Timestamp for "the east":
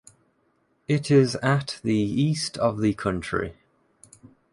1.83-2.57